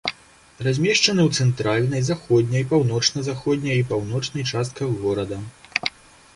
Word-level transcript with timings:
Размешчаны 0.67 1.21
ў 1.25 1.31
цэнтральнай, 1.43 2.01
заходняй, 2.09 2.65
паўночна-заходняй 2.73 3.77
і 3.83 3.87
паўночнай 3.95 4.49
частках 4.53 4.97
горада. 5.03 5.37